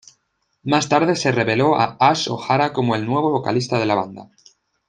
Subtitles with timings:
[0.63, 4.31] Más tarde se reveló a Ashe O’Hara como el nuevo vocalista de la banda.